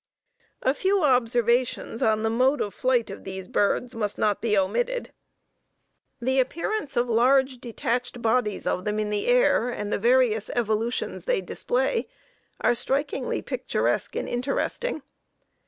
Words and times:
A 0.63 0.73
few 0.73 1.03
observations 1.03 2.01
on 2.01 2.23
the 2.23 2.29
mode 2.31 2.59
of 2.59 2.73
flight 2.73 3.11
of 3.11 3.23
these 3.23 3.47
birds 3.47 3.93
must 3.93 4.17
not 4.17 4.41
be 4.41 4.57
omitted. 4.57 5.11
The 6.19 6.39
appearance 6.39 6.97
of 6.97 7.07
large 7.07 7.59
detached 7.59 8.19
bodies 8.19 8.65
of 8.65 8.83
them 8.83 8.97
in 8.99 9.11
the 9.11 9.27
air 9.27 9.69
and 9.69 9.93
the 9.93 9.99
various 9.99 10.49
evolutions 10.55 11.25
they 11.25 11.39
display 11.41 12.07
are 12.61 12.73
strikingly 12.73 13.43
picturesque 13.43 14.15
and 14.15 14.27
interesting. 14.27 15.03